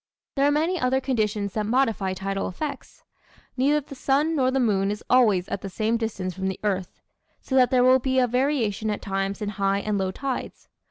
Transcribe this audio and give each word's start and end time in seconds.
There 0.35 0.47
are 0.47 0.51
many 0.51 0.79
other 0.79 0.99
conditions 0.99 1.53
that 1.53 1.67
modify 1.67 2.15
tidal 2.15 2.47
effects. 2.47 3.03
Neither 3.55 3.81
the 3.81 3.93
sun 3.93 4.35
nor 4.35 4.49
the 4.49 4.59
moon 4.59 4.89
is 4.89 5.03
always 5.11 5.47
at 5.49 5.61
the 5.61 5.69
same 5.69 5.95
distance 5.95 6.33
from 6.33 6.47
the 6.47 6.59
earth. 6.63 6.99
So 7.39 7.53
that 7.53 7.69
there 7.69 7.83
will 7.83 7.99
be 7.99 8.17
a 8.17 8.25
variation 8.25 8.89
at 8.89 9.03
times 9.03 9.43
in 9.43 9.49
high 9.49 9.77
and 9.81 9.99
low 9.99 10.09
tides. 10.09 10.69